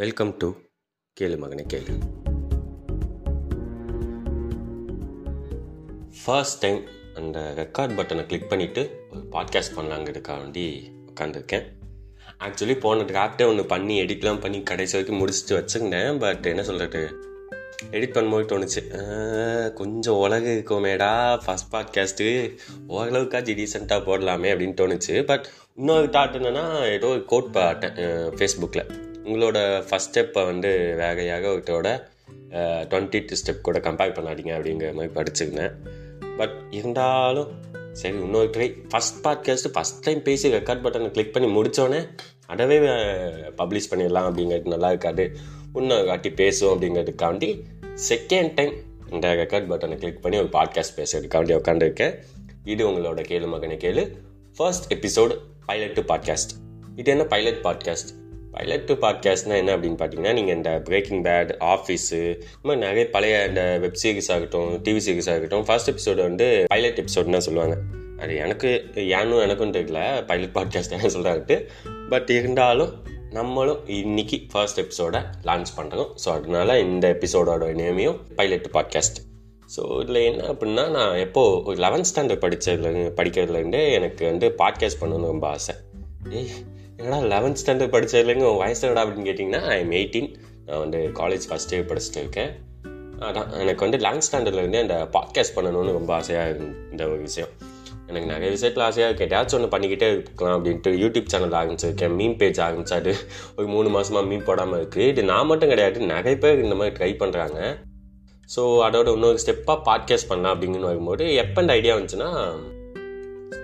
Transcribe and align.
Welcome 0.00 0.36
to 0.36 0.48
கேளு 1.20 1.36
மகனே 1.42 1.62
கேளு. 1.72 1.92
ஃபர்ஸ்ட் 6.24 6.58
டைம் 6.60 6.80
அந்த 7.14 7.38
ரெக்கார்ட் 7.56 7.94
பட்டனை 7.98 8.26
கிளிக் 8.26 8.50
பண்ணிவிட்டு 8.50 8.82
ஒரு 9.12 9.22
பாட்காஸ்ட் 9.32 9.74
பண்ணலாங்கிறதுக்காக 9.76 10.36
வேண்டி 10.40 10.92
உட்காந்துருக்கேன் 11.12 11.64
ஆக்சுவலி 12.40 12.80
போன 12.80 13.02
டிராஃப்டே 13.02 13.46
ஒன்று 13.46 13.66
பண்ணி 13.66 13.96
எடிட்லாம் 14.02 14.40
பண்ணி 14.40 14.62
கடைசி 14.62 14.96
வரைக்கும் 14.96 15.20
முடிச்சுட்டு 15.22 15.56
வச்சுருந்தேன். 15.60 16.18
பட் 16.18 16.46
என்ன 16.46 16.62
சொல்கிறது 16.62 17.02
எடிட் 17.90 18.14
பண்ணும்போது 18.16 18.50
தோணுச்சு. 18.52 18.82
கொஞ்சம் 19.72 20.16
உலகு 20.16 20.52
இருக்கோமேடா 20.58 21.12
ஃபஸ்ட் 21.46 21.72
பாட்காஸ்ட்டு 21.72 22.30
ஓரளவுக்காச்சு 22.88 23.58
டீசெண்டாக 23.62 24.06
போடலாமே 24.10 24.52
அப்படின்னு 24.52 24.80
தோணுச்சு. 24.82 25.22
பட் 25.24 25.48
இன்னொரு 25.74 26.06
தாட் 26.06 26.38
என்னென்னா 26.38 26.92
ஏதோ 26.92 27.06
ஒரு 27.06 27.24
கோட் 27.24 27.52
பார்த்தேன் 27.52 27.94
ஃபேஸ்புக்கில் 28.38 29.14
உங்களோட 29.26 29.58
ஃபஸ்ட் 29.88 30.10
ஸ்டெப்பை 30.10 30.42
வந்து 30.50 30.70
வேகையாக 31.00 31.26
யாரோ 31.26 31.94
டுவெண்ட்டி 32.90 33.18
டூ 33.28 33.34
ஸ்டெப் 33.40 33.64
கூட 33.66 33.78
கம்பேர் 33.86 34.14
பண்ணாதீங்க 34.16 34.52
அப்படிங்கிற 34.56 34.90
மாதிரி 34.98 35.12
படிச்சிருந்தேன். 35.16 35.72
பட் 36.38 36.56
இருந்தாலும் 36.70 37.50
சரி 37.92 38.16
இன்னொரு 38.16 38.48
try 38.54 38.66
first 38.92 39.18
podcast 39.24 39.72
first 39.74 40.00
time 40.06 40.20
பேசி 40.22 40.52
ரெக்கார்ட் 40.56 40.82
பட்டனை 40.84 41.10
கிளிக் 41.10 41.32
பண்ணி 41.34 41.48
முடித்தோடனே 41.56 42.00
அடவே 42.52 42.76
பப்ளிஷ் 43.60 43.90
பண்ணிடலாம் 43.90 44.26
அப்படிங்கிறது 44.28 44.74
நல்லா 44.74 44.90
இருக்காது. 44.94 45.24
இன்னும் 45.74 46.06
காட்டி 46.06 46.30
பேசும் 46.42 46.72
அப்படிங்கிறதுக்காண்டி 46.72 47.50
செகண்ட் 48.10 48.52
டைம் 48.54 48.74
இந்த 49.12 49.34
ரெக்கார்ட் 49.42 49.70
பட்டனை 49.72 49.98
கிளிக் 50.02 50.22
பண்ணி 50.26 50.38
ஒரு 50.42 50.50
பாட்காஸ்ட் 50.58 50.96
பேசுறதுக்காண்டி 50.98 51.54
உட்காந்துருக்கேன் 51.60 52.14
இது 52.64 52.82
உங்களோட 52.90 53.20
கேளு 53.30 53.48
மகனை 53.54 53.78
கேளு. 53.86 54.04
ஃபர்ஸ்ட் 54.56 54.86
எபிசோடு 54.94 55.34
பைலட் 55.66 56.00
பாட்காஸ்ட் 56.12 56.54
இது 56.96 57.10
என்ன 57.16 57.24
பைலட் 57.34 57.60
பாட்காஸ்ட் 57.66 58.12
பைலட் 58.56 58.90
பாட்காஸ்ட்னா 58.90 59.56
என்ன 59.56 59.76
அப்படின்னு 59.76 59.98
பார்த்தீங்கன்னா 59.98 60.32
நீங்கள் 60.32 60.54
இந்த 60.54 60.80
பிரேக்கிங் 60.84 61.22
பேட் 61.22 61.50
ஆஃபீஸு 61.60 62.18
இந்த 62.20 62.62
மாதிரி 62.62 62.86
நிறைய 62.86 63.10
பழைய 63.10 63.46
இந்த 63.46 63.78
வெப் 63.78 63.98
சீரிஸ் 64.02 64.30
ஆகட்டும் 64.32 64.82
டிவி 64.84 65.00
சீரிஸ் 65.06 65.30
ஆகட்டும் 65.34 65.64
ஃபர்ஸ்ட் 65.64 65.90
எபிசோடு 65.90 66.14
வந்து 66.14 66.64
பைலட் 66.66 67.00
எபிசோடுன்னு 67.00 67.36
சொல்லுவாங்க. 67.36 67.76
அது 68.18 68.36
எனக்கு 68.36 68.84
ஏனும் 68.94 69.42
எனக்கும் 69.42 69.72
தெரியல 69.72 70.26
பைலட் 70.26 70.54
பாட்காஸ்ட் 70.54 70.90
என்ன 70.90 71.08
சொல்கிறாங்கட்டு 71.08 71.56
பட் 72.08 72.30
இருந்தாலும் 72.30 72.92
நம்மளும் 73.30 73.88
இன்னைக்கு 73.88 74.46
ஃபர்ஸ்ட் 74.52 74.80
எபிசோட 74.80 75.16
லான்ச் 75.44 75.72
பண்ணுறோம் 75.76 76.10
ஸோ 76.24 76.28
அதனால 76.28 76.78
இந்த 76.80 77.18
எபிசோடோட 77.20 77.68
நேமையும் 77.74 78.18
பைலட் 78.36 78.68
பாட்காஸ்ட் 78.72 79.18
ஸோ 79.76 80.00
இதில் 80.02 80.14
என்ன 80.14 80.42
அப்படின்னா 80.42 80.90
நான் 80.90 81.16
எப்போது 81.16 81.62
ஒரு 81.64 81.82
லெவன்த் 81.82 82.10
ஸ்டாண்டர்ட் 82.14 82.44
படித்ததுல 82.44 82.92
படிக்கிறதுலேருந்தே 83.16 83.92
எனக்கு 83.92 84.24
வந்து 84.24 84.54
பாட்காஸ்ட் 84.58 85.00
பண்ணணும்னு 85.00 85.32
ரொம்ப 85.34 85.48
ஆசை. 85.48 85.74
ஏய் 86.30 86.50
என்னடா 86.98 87.18
லெவன்த் 87.32 87.60
ஸ்டாண்டர்ட் 87.62 87.94
படித்ததுலேங்க 87.94 88.42
உன் 88.42 88.56
வயசு 88.56 88.88
என்னடா 88.88 89.02
அப்படின்னு 89.04 89.28
கேட்டிங்கன்னா 89.28 89.62
ஐ 89.68 89.78
எம் 89.78 89.90
எயிட்டீன் 89.90 90.28
நான் 90.64 90.78
வந்து 90.78 90.98
காலேஜ் 91.14 91.46
ஃபஸ்ட் 91.48 91.72
இயர் 91.74 91.88
படிச்சுட்டு 91.90 92.20
இருக்கேன். 92.24 92.52
அதான் 93.18 93.50
எனக்கு 93.52 93.84
வந்து 93.84 93.98
லெவன்த் 93.98 94.26
ஸ்டாண்டர்ட்லேருந்தே 94.28 94.80
அந்த 94.80 94.96
பாட்காஸ்ட் 95.12 95.56
பண்ணணும்னு 95.56 95.92
ரொம்ப 95.92 96.14
ஆசையாக 96.14 96.48
இருந்த 96.48 97.02
ஒரு 97.06 97.20
விஷயம். 97.20 97.52
எனக்கு 98.06 98.28
நிறைய 98.32 98.48
விஷயத்தில் 98.50 98.82
ஆசையாக 98.82 99.08
இருக்கு. 99.08 99.26
ஏதாச்சும் 99.28 99.58
ஒன்று 99.58 99.70
பண்ணிக்கிட்டே 99.74 100.08
இருக்கலாம் 100.12 100.56
அப்படின்ட்டு 100.56 100.90
யூடியூப் 101.02 101.30
சேனல் 101.32 101.56
ஆரம்பிச்சிருக்கேன். 101.60 102.14
மீன் 102.14 102.36
பேஜ் 102.36 102.60
ஆரம்பிச்சாரு. 102.60 103.14
ஒரு 103.56 103.66
மூணு 103.66 103.88
மாதமாக 103.88 104.26
மீன் 104.26 104.44
போடாமல் 104.44 104.80
இருக்குது 104.80 105.08
இது 105.08 105.22
நான் 105.22 105.46
மட்டும் 105.46 105.68
கிடையாது 105.68 106.00
நிறைய 106.14 106.36
பேர் 106.36 106.64
இந்த 106.64 106.74
மாதிரி 106.74 106.96
ட்ரை 106.98 107.12
பண்ணுறாங்க 107.24 107.60
ஸோ 108.56 108.62
அதோட 108.86 109.12
இன்னொரு 109.12 109.38
ஸ்டெப்பாக 109.44 109.78
பாட்காஸ்ட் 109.86 110.28
பண்ணலாம் 110.28 110.52
அப்படிங்கன்னு 110.54 110.90
வரும்போது 110.92 111.34
எப்போ 111.34 111.60
இந்த 111.60 111.72
ஐடியா 111.72 111.94
வந்துச்சுன்னா 111.96 112.30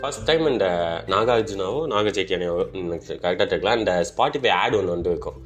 ஃபர்ஸ்ட் 0.02 0.24
டைம் 0.28 0.44
இந்த 0.50 0.66
நாகார்ஜுனாவோ 1.12 1.80
நாகச்சைத்தியானையோ 1.90 2.54
கரெக்டாக 3.24 3.46
தெரியல. 3.52 3.72
அந்த 3.78 3.92
ஸ்பாட்டிஃபை 4.08 4.50
ஆட் 4.60 4.74
ஒன்று 4.78 4.94
வந்து 4.94 5.10
இருக்கும். 5.14 5.36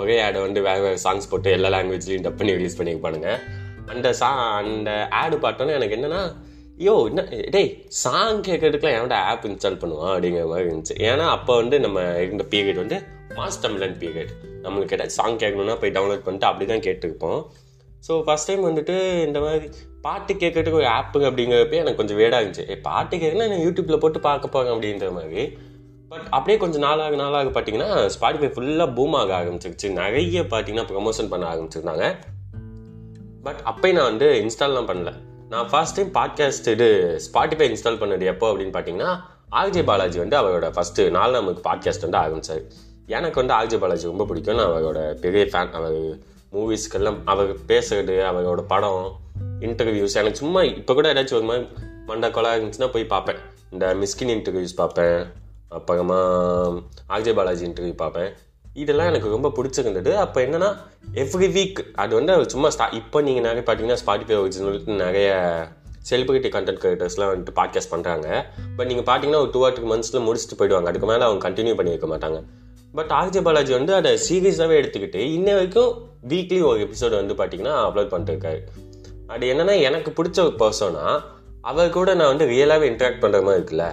ஒரே 0.00 0.16
ஆடை 0.26 0.40
வந்து 0.44 0.60
வேறு 0.66 0.82
வேறு 0.84 0.98
சாங்ஸ் 1.04 1.28
போட்டு 1.30 1.48
எல்லா 1.56 1.68
லாங்குவேஜ்லையும் 1.74 2.24
டப் 2.26 2.38
பண்ணி 2.40 2.52
ரிலீஸ் 2.58 2.78
பண்ணியிருப்பானுங்க. 2.80 3.30
அந்த 3.94 4.08
சா 4.20 4.28
அந்த 4.60 4.90
ஆடு 5.22 5.36
பார்த்தோன்னே 5.44 5.74
எனக்கு 5.78 5.96
என்னன்னா 5.98 6.20
ஐயோ 6.80 6.94
என்ன 7.10 7.22
டேய் 7.54 7.70
சாங் 8.02 8.42
கேட்கறதுக்குலாம் 8.48 8.96
என்னோட 8.96 9.16
ஆப் 9.30 9.46
இன்ஸ்டால் 9.50 9.80
பண்ணுவான்? 9.82 10.12
அப்படிங்கிற 10.14 10.44
மாதிரி 10.52 10.66
இருந்துச்சு. 10.70 10.96
ஏன்னா 11.10 11.26
அப்போ 11.36 11.52
வந்து 11.62 11.78
நம்ம 11.86 12.00
இருந்த 12.24 12.46
பீரியட் 12.54 12.82
வந்து 12.84 12.98
மாஸ் 13.38 13.62
தமிழன் 13.64 13.96
பீரியட் 14.02 14.32
நம்மளுக்கு 14.66 14.96
ஏதாச்சும் 14.98 15.20
சாங் 15.20 15.40
கேட்கணும்னா 15.44 15.76
போய் 15.82 15.96
டவுன்லோட் 15.98 16.24
பண்ணிட்டு 16.26 16.50
அப்படி 16.50 16.68
தான் 16.72 16.84
கேட்டுருப்போம். 16.88 17.40
ஸோ 18.06 18.12
ஃபஸ்ட் 18.26 18.48
டைம் 18.50 18.64
வந்துட்டு 18.68 18.96
இந்த 19.28 19.38
மாதிரி 19.46 19.68
பாட்டு 20.08 20.34
கேட்கறதுக்கு 20.34 20.80
ஒரு 20.82 20.86
ஆப்பு 20.86 21.20
அப்படிங்கிறப்ப 21.20 21.72
எனக்கு 21.72 21.94
கொஞ்சம் 21.94 22.18
வேடாக 22.18 22.42
இருந்துச்சு. 22.42 22.70
ஏ 22.70 22.76
பாட்டு 22.76 23.16
கேட்கணும்னா 23.16 23.48
நான் 23.48 23.64
யூடியூப்பில் 23.66 23.96
போட்டு 23.96 24.20
பார்க்க 24.20 24.48
போகிறேன் 24.48 24.74
அப்படின்ற 24.74 25.12
மாதிரி. 25.12 25.58
பட் 26.08 26.26
அப்படியே 26.30 26.58
கொஞ்சம் 26.58 26.80
நாளாக 26.80 27.16
நாளாக 27.16 27.60
பார்த்தீங்கன்னா 27.60 27.88
ஸ்பாட்டிஃபை 28.06 28.48
ஃபுல்லாக 28.54 28.94
பூம் 28.94 29.12
ஆக 29.12 29.32
ஆரம்பிச்சிருச்சு. 29.40 29.92
நிறைய 29.92 30.42
பார்த்தீங்கன்னா 30.42 30.86
ப்ரொமோஷன் 30.92 31.28
பண்ண 31.28 31.44
ஆரம்பிச்சிருந்தாங்க. 31.54 32.16
பட் 33.42 33.60
அப்போ 33.64 33.92
நான் 33.92 34.04
வந்து 34.04 34.28
இன்ஸ்டால்லாம் 34.44 34.88
பண்ணல. 34.90 35.12
நான் 35.48 35.68
ஃபர்ஸ்ட் 35.68 35.98
டைம் 35.98 36.12
பாட்காஸ்ட் 36.12 36.70
இது 36.70 36.88
ஸ்பாட்டிஃபை 37.26 37.66
இன்ஸ்டால் 37.70 38.00
பண்ணது 38.02 38.24
எப்போ 38.24 38.52
அப்படின்னு 38.52 38.76
பார்த்தீங்கன்னா 38.78 39.10
ஆர்ஜே 39.52 39.84
பாலாஜி 39.84 40.18
வந்து 40.18 40.36
அவரோட 40.40 40.66
ஃபஸ்ட்டு 40.76 41.10
நாலு 41.10 41.32
நமக்கு 41.32 41.62
பாட்காஸ்ட் 41.70 42.08
வந்து 42.08 42.18
ஆரம்பிச்சார். 42.24 42.64
எனக்கு 43.06 43.46
வந்து 43.46 43.54
ஆர்ஜே 43.54 43.80
பாலாஜி 43.80 44.06
ரொம்ப 44.06 44.24
பிடிக்கும் 44.24 44.56
நான் 44.56 44.74
அவரோட 44.78 45.12
பெரிய 45.12 45.44
ஃபேன் 45.44 45.70
அவர் 45.70 46.00
மூவிஸ்க்கெல்லாம் 46.52 47.16
அவர் 47.24 47.52
பேசுறது 47.68 48.16
அவரோட 48.32 48.60
படம் 48.60 49.16
இன்டர்வியூஸ் 49.66 50.18
எனக்கு 50.20 50.40
சும்மா 50.42 50.60
இப்போ 50.62 50.92
கூட 50.94 51.06
ஏதாச்சும் 51.12 51.38
ஒரு 51.40 51.46
மாதிரி 51.50 51.64
மண்டை 52.10 52.28
கொலா 52.30 52.50
இருந்துச்சுன்னா 52.56 52.90
போய் 52.92 53.12
பார்ப்பேன். 53.14 53.40
இந்த 53.72 53.86
மிஸ்கின் 54.02 54.34
இன்டர்வியூஸ் 54.34 54.74
பார்ப்பேன். 54.76 55.18
அப்புறமா 55.78 56.18
ஆர்ஜே 57.14 57.34
பாலாஜி 57.38 57.64
இன்டர்வியூ 57.66 57.96
பார்ப்பேன். 58.04 58.30
இதெல்லாம் 58.82 59.08
எனக்கு 59.10 59.34
ரொம்ப 59.34 59.48
பிடிச்சிருந்தது. 59.56 60.12
அப்போ 60.24 60.38
என்னன்னா 60.44 60.70
எவ்ரி 61.22 61.48
வீக் 61.56 61.80
அது 62.02 62.12
வந்து 62.18 62.32
சும்மா 62.54 62.68
ஸ்டா 62.76 62.86
இப்போ 63.00 63.20
நீங்கள் 63.28 63.46
நிறைய 63.48 63.62
பார்த்தீங்கன்னா 63.66 64.00
ஸ்பாட்டிஃபை 64.04 64.36
ஒரிஜினல் 64.42 65.02
நிறைய 65.04 65.28
செலிபிரிட்டி 66.10 66.50
கண்டென்ட் 66.54 66.80
கிரியேட்டர்ஸ்லாம் 66.82 67.30
வந்துட்டு 67.32 67.54
பாட்காஸ்ட் 67.58 67.92
பண்ணுறாங்க 67.94 68.26
பட் 68.76 68.88
நீங்கள் 68.90 69.08
பார்த்தீங்கன்னா 69.08 69.42
ஒரு 69.44 69.50
டூ 69.54 69.62
ஆர் 69.66 69.74
த்ரீ 69.78 69.86
மந்த்ஸில் 69.92 70.24
முடிச்சுட்டு 70.26 70.58
போயிடுவாங்க. 70.60 70.90
அதுக்கு 70.92 71.08
மேலே 71.12 71.24
அவங்க 71.28 71.42
கண்டினியூ 71.48 71.74
பண்ணி 71.78 71.94
வைக்க 71.94 72.08
மாட்டாங்க. 72.14 72.40
பட் 72.98 73.10
ஆர்ஜே 73.20 73.40
பாலாஜி 73.46 73.72
வந்து 73.72 73.92
அதை 73.94 74.12
சீரியஸாகவே 74.28 74.76
எடுத்துக்கிட்டு 74.80 75.22
இன்ன 75.38 75.48
வரைக்கும் 75.54 75.90
வீக்லி 76.30 76.60
ஒரு 76.68 76.78
எபிசோடு 76.86 77.14
வந்து 77.20 77.34
பார்த்தீங்கன்னா 77.40 77.74
அப்லோட் 77.86 78.12
பண்ணிட்டு 78.12 78.36
அது 79.28 79.46
என்னன்னா 79.52 79.74
எனக்கு 79.80 80.10
பிடிச்ச 80.18 80.38
ஒரு 80.44 80.54
பர்சனா 80.60 81.20
அவர் 81.60 81.90
கூட 81.90 82.14
நான் 82.14 82.26
வந்து 82.26 82.46
ரியலாகவே 82.52 82.86
இன்ட்ராக்ட் 82.90 83.22
பண்ணுற 83.22 83.42
மாதிரி 83.42 83.60
இருக்குல்ல. 83.60 83.86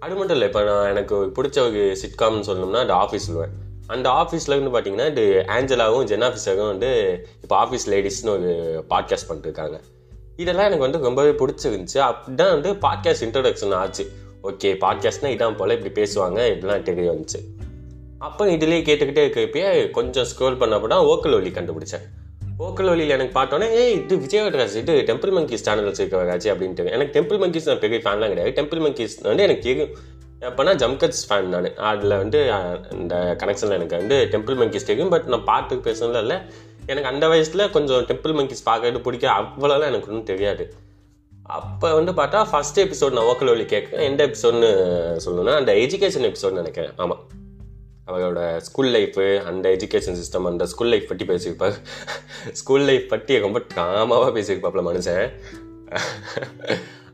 அது 0.00 0.14
மட்டும் 0.14 0.36
இல்லை 0.36 0.48
இப்போ 0.48 0.62
நான் 0.64 0.88
எனக்கு 0.88 1.16
பிடிச்ச 1.36 1.58
ஒரு 1.68 1.82
சிட்காம்னு 2.02 2.46
சொல்லணும்னா 2.48 2.80
அந்த 2.84 2.94
ஆஃபீஸ் 2.94 3.26
சொல்லுவேன் 3.28 3.52
அந்த 3.86 4.08
ஆஃபீஸில் 4.10 4.56
வந்து 4.58 4.72
பார்த்தீங்கன்னா 4.74 5.06
இது 5.10 5.24
ஆஞ்சலாவும் 5.56 6.08
ஜெனாஃபிஸரும் 6.12 6.70
வந்து 6.72 6.90
இப்போ 7.42 7.56
ஆஃபீஸ் 7.64 7.86
லேடிஸ்னு 7.92 8.30
ஒரு 8.30 8.50
பாட்காஸ்ட் 8.90 9.28
பண்ணிட்டுருக்காங்க 9.28 9.78
இதெல்லாம் 10.36 10.66
எனக்கு 10.66 10.86
வந்து 10.86 10.98
ரொம்பவே 10.98 11.30
பிடிச்சிருந்துச்சு. 11.30 11.98
அப்படிதான் 12.08 12.54
வந்து 12.56 12.70
பாட்காஸ்ட் 12.86 13.24
இன்ட்ரடக்ஷன் 13.26 13.74
ஆச்சு. 13.74 14.04
ஓகே 14.42 14.70
பாட்காஸ்ட்னா 14.84 15.32
இதான் 15.36 15.56
போல் 15.56 15.76
இப்படி 15.78 15.92
பேசுவாங்க 16.02 16.56
இதெல்லாம் 16.56 16.82
தெரிய 16.82 17.10
வந்துச்சு. 17.10 17.40
அப்போ 18.18 18.44
இதுலேயே 18.46 18.82
கேட்டுக்கிட்டே 18.88 19.24
இருக்கப்பயே 19.26 19.90
கொஞ்சம் 19.90 20.24
ஸ்க்ரோல் 20.24 20.60
பண்ணப்போ 20.60 20.86
தான் 20.86 21.06
ஓக்கல் 21.12 21.34
ஒலி 21.34 21.50
கண்டுபிடிச்சேன். 21.50 22.04
ஓக்கல் 22.58 22.88
வழியில் 22.88 23.14
எனக்கு 23.14 23.34
பார்த்தோன்னே 23.38 23.68
ஏய் 23.70 23.92
இது 23.92 24.16
விஜயவடராஜ் 24.16 24.74
இது 24.76 24.92
டெம்பிள் 25.06 25.32
மங்கிஸ் 25.36 25.64
சேனல் 25.66 25.88
வச்சிருக்கவராச்சு 25.90 26.48
அப்படின்ட்டு. 26.52 26.90
எனக்கு 26.90 27.14
டெம்பிள் 27.16 27.40
மங்கிஸ் 27.44 27.66
நான் 27.66 27.80
பெரிய 27.84 27.98
ஃபேன்லாம் 28.04 28.30
கிடையாது. 28.32 28.62
டெம்பிள் 28.62 28.82
மங்கிஸ் 28.84 29.16
வந்து 29.22 29.42
எனக்கு 29.42 29.64
கேட்கும் 29.66 29.94
எப்போனா 30.40 30.72
ஜம்கட்ஸ் 30.82 31.24
ஃபேன் 31.28 31.48
நான். 31.54 31.76
அதில் 31.76 32.16
வந்து 32.16 32.40
இந்த 32.90 33.36
கனெக்ஷனில் 33.42 33.76
எனக்கு 33.78 33.96
வந்து 33.96 34.28
டெம்பிள் 34.30 34.58
மங்கிஸ் 34.62 34.88
தெரியும். 34.90 35.08
பட் 35.08 35.24
நான் 35.24 35.44
பாட்டு 35.44 35.74
பேசணும்ல 35.74 36.18
இல்லை. 36.18 36.36
எனக்கு 36.86 37.08
அந்த 37.08 37.28
வயசில் 37.28 37.70
கொஞ்சம் 37.70 38.02
டெம்பிள் 38.02 38.36
மங்கிஸ் 38.40 38.66
பார்க்கறது 38.70 38.98
பிடிக்க 38.98 39.30
அவ்வளோலாம் 39.30 39.90
எனக்கு 39.92 40.10
ஒன்றும் 40.10 40.30
தெரியாது. 40.32 40.72
அப்போ 41.42 41.94
வந்து 41.94 42.12
பார்த்தா 42.12 42.42
ஃபஸ்ட் 42.52 42.82
எபிசோட் 42.84 43.16
நான் 43.16 43.24
ஓக்கல் 43.24 43.52
வழி 43.54 43.62
கேட்குறேன் 43.62 44.08
எந்த 44.10 44.26
எபிசோட்னு 44.26 44.70
சொல்லணும்னா 45.26 45.56
அந்த 45.56 45.72
எஜுகேஷன் 45.72 46.32
எபிசோட் 46.32 46.60
நினைக்கிறேன். 46.60 46.92
ஆமாம் 46.96 47.24
அவளோட 48.06 48.56
ஸ்கூல் 48.56 48.88
லைஃபு 48.88 49.42
அந்த 49.42 49.68
எஜுகேஷன் 49.68 50.16
சிஸ்டம் 50.16 50.46
அந்த 50.46 50.66
ஸ்கூல் 50.66 50.88
லைஃப் 50.88 51.08
பற்றி 51.08 51.24
பேசியிருப்பார் 51.24 51.74
ஸ்கூல் 52.52 52.80
லைஃப் 52.80 53.08
பற்றி 53.08 53.38
ரொம்ப 53.38 53.62
டாமாவாக 53.74 54.40
பேசியிருப்பாப்ல 54.40 54.84
மனுஷன். 54.86 55.32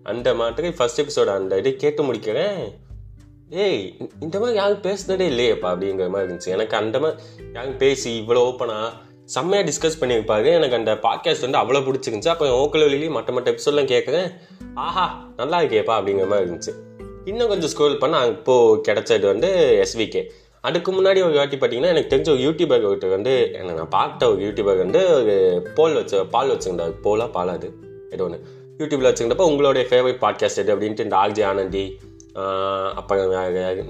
அந்த 0.03 0.35
மாதிரி 0.35 0.71
ஃபர்ஸ்ட் 0.71 1.01
எபிசோட 1.01 1.27
அந்த 1.27 1.59
இதை 1.59 1.77
கேட்டு 1.77 2.03
முடிக்கிறேன். 2.03 2.73
ஏய் 3.51 3.97
இந்த- 3.99 4.15
இந்த 4.21 4.39
மாதிரி 4.39 4.57
யாரும் 4.57 4.83
பேசுனதே 4.83 5.31
இல்லையேப்பா 5.31 5.69
அப்படிங்கிற 5.69 6.09
மாதிரி 6.09 6.35
இருந்துச்சு. 6.35 6.47
எனக்கு 6.47 6.77
அந்த 6.77 6.99
மாதிரி 6.99 7.23
யாரும் 7.53 7.77
பேசி 7.77 8.21
இவ்வளோ 8.21 8.31
ஓப்பனாக 8.31 8.93
செம்மையாக 9.25 9.71
டிஸ்கஸ் 9.71 10.03
பண்ணியிருப்பாரு. 10.03 10.47
எனக்கு 10.47 10.77
அந்த 10.77 10.95
பாட்காஸ்ட் 10.95 11.51
வந்து 11.51 11.59
அவ்வளோ 11.59 11.83
பிடிச்சிருந்துச்சு. 11.83 12.29
அப்போ 12.29 12.47
ஓக்கல் 12.47 12.77
வெளியிலேயே 12.77 13.11
மற்ற 13.11 13.33
மற்ற 13.33 13.53
எபிசோட்லாம் 13.53 13.87
கேட்குறேன் 13.87 14.33
ஆஹா 14.75 15.29
நல்லா 15.37 15.61
இருக்கேப்பா 15.61 15.99
அப்படிங்கிற 15.99 16.27
மாதிரி 16.27 16.51
இருந்துச்சு. 16.51 16.73
இன்னும் 17.25 17.49
கொஞ்சம் 17.49 17.71
ஸ்க்ரோல் 17.71 17.99
பண்ண 17.99 18.27
இப்போது 18.27 18.93
கிடச்சது 18.93 19.27
வந்து 19.27 19.83
எஸ்விகே 19.85 20.31
அதுக்கு 20.69 20.91
முன்னாடி 20.97 21.21
ஒரு 21.27 21.35
வாட்டி 21.39 21.57
பார்த்தீங்கன்னா 21.57 21.93
எனக்கு 21.93 22.11
தெரிஞ்ச 22.13 22.29
ஒரு 22.35 22.43
யூடியூபர் 22.47 22.87
ஒருத்தர் 22.89 23.15
வந்து 23.17 23.35
என்ன 23.59 23.75
நான் 23.79 23.95
பார்த்த 23.97 24.29
ஒரு 24.33 24.41
யூடியூபர் 24.47 24.81
வந்து 24.85 25.01
ஒரு 25.19 25.35
போல் 25.79 25.97
வச்சு 25.99 26.19
பால் 26.35 26.53
வச்சுருந்தார். 26.53 26.93
போலா 27.07 27.27
பாலாது 27.37 27.69
ஏதோ 28.15 28.25
ஒன்று 28.27 28.41
யூடியூப்ல 28.81 29.11
வச்சுருந்தப்போ 29.11 29.47
உங்களுடைய 29.51 29.85
ஃபேவரட் 29.91 30.21
பாட்காஸ்ட் 30.25 30.61
எது 30.63 30.75
அப்படின்ட்டு 30.75 31.07
இந்த 31.07 31.17
ஆர்ஜி 31.23 31.43
ஆனந்தி 31.51 31.85
அப்புறம் 33.01 33.33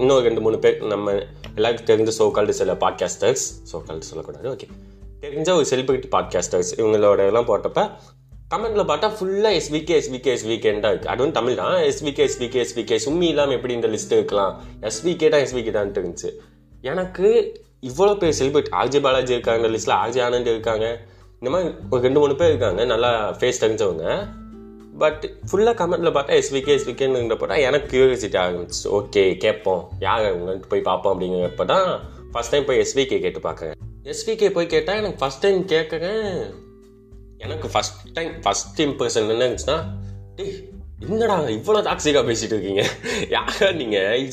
இன்னும் 0.01 0.23
ரெண்டு 0.27 0.41
மூணு 0.45 0.57
பேர் 0.63 0.77
நம்ம 0.93 1.11
எல்லாருக்கும் 1.57 1.89
தெரிஞ்ச 1.91 2.13
சோகால்டு 2.19 2.53
சில 2.59 2.73
பாட்காஸ்டர்ஸ் 2.83 3.45
சோகால்டு 3.71 4.09
சொல்லக்கூடாது. 4.09 4.47
ஓகே 4.53 4.67
தெரிஞ்ச 5.23 5.49
ஒரு 5.59 5.67
செலிபிரிட்டி 5.71 6.09
பாட்காஸ்டர்ஸ் 6.15 6.71
இவங்களோட 6.79 7.25
எல்லாம் 7.31 7.49
போட்டப்ப 7.51 7.81
கமெண்ட்ல 8.53 8.83
பார்த்தா 8.91 9.09
ஃபுல்லாக 9.17 9.57
எஸ்விகே 9.59 9.93
எஸ்விகே 9.99 10.31
எஸ்விகேன்னு 10.37 10.81
தான் 10.85 10.93
இருக்குது 10.93 11.11
அது 11.13 11.21
வந்து 11.23 11.37
தமிழ் 11.39 11.59
தான். 11.59 11.75
எஸ்விகே 11.89 12.23
எஸ்விகே 12.29 12.59
எஸ்விகே 12.63 12.97
சும்மி 13.05 13.27
இல்லாமல் 13.33 13.57
எப்படி 13.57 13.75
இந்த 13.79 13.89
லிஸ்ட் 13.93 14.15
இருக்கலாம் 14.17 14.55
எஸ்விகே 14.89 15.29
தான் 15.33 15.43
எஸ்விகே 15.45 15.73
தான் 15.77 15.93
இருந்துச்சு. 15.99 16.31
எனக்கு 16.81 17.27
இவ்வளோ 17.89 18.13
பேர் 18.17 18.37
செலிபிரிட்டி 18.39 18.71
ஆர்ஜி 18.81 19.01
பாலாஜி 19.01 19.33
இருக்காங்க 19.33 19.67
லிஸ்ட்டில் 19.67 19.97
ஆர்ஜி 20.03 20.19
ஆனந்த் 20.27 20.53
இருக்காங்க. 20.55 20.85
இந்த 21.39 21.49
மாதிரி 21.53 21.69
ஒரு 21.89 22.01
ரெண்டு 22.01 22.19
மூணு 22.19 22.35
பேர் 22.35 22.49
இருக்காங்க 22.49 22.85
நல்லா 22.85 23.11
ஃபேஸ் 23.39 23.61
தெரிஞ்சவங்க. 23.63 24.05
பட் 25.03 25.23
ஃபுல்லாக 25.49 25.75
கமெண்ட்டில் 25.81 26.15
பார்த்தா 26.15 26.33
எஸ்விகே 26.39 26.73
எஸ்விகேன்னு 26.77 27.37
போட்டால் 27.41 27.63
எனக்கு 27.67 27.87
க்யூரியாசிட்டி 27.93 28.37
ஆரம்பிச்சு 28.43 28.83
ஓகே 28.97 29.37
கேட்போம். 29.37 29.83
யார் 29.99 30.25
அவங்கன்ட்டு 30.31 30.71
போய் 30.73 30.87
பார்ப்போம் 30.89 31.13
அப்படிங்கிறப்ப 31.13 31.65
தான் 31.65 31.87
ஃபஸ்ட் 32.33 32.49
டைம் 32.49 32.65
போய் 32.65 32.81
எஸ்விகே 32.83 33.19
கேட்டு 33.19 33.39
பார்க்குறேன். 33.39 33.77
எஸ்விகே 34.03 34.49
போய் 34.49 34.65
கேட்டால் 34.65 34.99
எனக்கு 35.01 35.25
ஃபஸ்ட் 35.25 35.41
டைம் 35.41 35.61
கேட்குறேன். 35.67 36.27
எனக்கு 37.37 37.67
ஃபஸ்ட் 37.73 38.01
டைம் 38.13 38.33
ஃபஸ்ட் 38.45 38.81
இம்ப்ரெஷன் 38.87 39.29
என்ன 39.33 39.47
இருந்துச்சுன்னா 39.47 39.77
டே 40.35 40.45
என்னடா 40.99 41.37
இவ்வளோ 41.57 41.79
டாக்ஸிக்காக 41.87 42.25
பேசிகிட்டு 42.29 42.55
இருக்கீங்க? 42.57 42.83
யாரா 43.29 43.71
நீங்கள் 43.71 44.29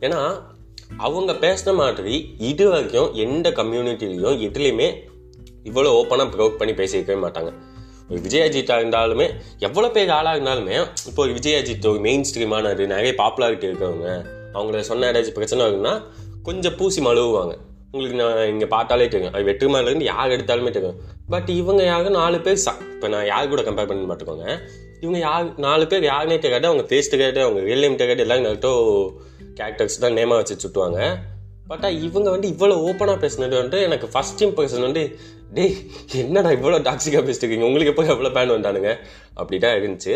ஏன்னா 0.00 0.20
அவங்க 0.96 1.32
பேசின 1.32 1.74
மாதிரி 1.74 2.14
இது 2.38 2.68
வரைக்கும் 2.70 3.14
எந்த 3.24 3.50
கம்யூனிட்டிலையும் 3.50 4.38
எதுலேயுமே 4.48 4.88
இவ்வளோ 5.64 5.90
ஓப்பனாக 6.00 6.32
ப்ரோக் 6.34 6.58
பண்ணி 6.60 6.74
பேசியிருக்கவே 6.74 7.18
மாட்டாங்க. 7.24 7.50
ஒரு 8.10 8.20
விஜயஜித்தாக 8.20 8.82
இருந்தாலுமே 8.82 9.26
எவ்வளோ 9.58 9.88
பேர் 9.90 10.10
ஆளாக 10.10 10.36
இருந்தாலுமே 10.36 10.76
இப்போ 11.08 11.20
ஒரு 11.24 11.32
விஜயஜித் 11.32 11.88
ஒரு 11.92 12.00
மெயின் 12.06 12.24
ஸ்ட்ரீமானது 12.28 12.86
நிறைய 12.94 13.14
பாப்புலாரிட்டி 13.22 13.66
இருக்கவங்க 13.70 14.08
அவங்கள 14.54 14.80
சொன்ன 14.90 15.10
ஏதாச்சும் 15.12 15.38
பிரச்சனை 15.38 15.66
இருக்குன்னா 15.66 15.94
கொஞ்சம் 16.42 16.76
பூசி 16.76 17.00
மழுவுவாங்க. 17.00 17.54
உங்களுக்கு 17.92 18.16
நான் 18.22 18.48
இங்கே 18.48 18.66
பார்த்தாலே 18.66 19.08
தெரியும். 19.08 19.34
அது 19.34 19.44
வெற்றிமாரிலேருந்து 19.50 20.08
யார் 20.12 20.34
எடுத்தாலுமே 20.36 20.70
தெரியும். 20.70 20.98
பட் 21.28 21.48
இவங்க 21.48 21.82
யாரும் 21.84 22.18
நாலு 22.20 22.38
பேர் 22.40 22.62
ச 22.64 22.74
இப்போ 22.94 23.08
நான் 23.08 23.26
யார் 23.26 23.48
கூட 23.48 23.62
கம்பேர் 23.62 23.90
பண்ணி 23.90 24.06
மாட்டுக்கோங்க 24.10 24.46
இவங்க 25.00 25.18
யார் 25.18 25.46
நாலு 25.66 25.86
பேர் 25.86 26.02
யாருன்னே 26.02 26.38
தெரியாது. 26.44 26.66
அவங்க 26.70 26.84
ஃபேஸ் 26.90 27.12
தெரியாது 27.14 27.42
அவங்க 27.42 27.60
ரியல் 27.60 27.84
நேம் 27.84 27.96
தெரியாது 27.96 28.24
எல்லாரும் 28.26 28.48
நட்டோ 28.48 28.72
கேரக்டர்ஸ் 29.58 29.98
தான் 30.00 30.16
நேமாக 30.18 30.38
வச்சு 30.40 30.56
சுட்டுவாங்க. 30.62 31.00
பட் 31.66 31.84
இவங்க 31.84 32.28
வந்து 32.30 32.48
இவ்வளோ 32.48 32.76
ஓப்பனாக 32.88 33.18
பேசினது 33.24 33.54
வந்து 33.62 33.78
எனக்கு 33.82 34.06
ஃபஸ்ட் 34.06 34.44
இம்ப்ரெஷன் 34.46 34.86
வந்து 34.88 35.02
டேய் 35.56 35.74
என்னடா 36.14 36.50
இவ்வளோ 36.50 36.78
டாக்ஸிக்காக 36.88 37.22
பேசிட்டுருக்கீங்க? 37.26 37.68
உங்களுக்கு 37.70 37.92
எப்போ 37.94 38.04
எவ்வளோ 38.14 38.30
பேன் 38.36 38.54
வந்தானுங்க? 38.56 38.92
அப்படி 39.34 39.58
தான் 39.58 39.76
இருந்துச்சு. 39.80 40.14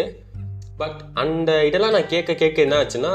பட் 0.77 1.01
அந்த 1.15 1.51
இதெல்லாம் 1.65 1.91
நான் 1.91 2.13
கேட்க 2.15 2.35
கேட்க 2.35 2.63
என்ன 2.63 2.77
ஆச்சுன்னா 2.83 3.13